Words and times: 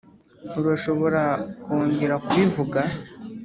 urashobora 0.59 1.21
kongera 1.63 2.15
kubivuga? 2.25 2.79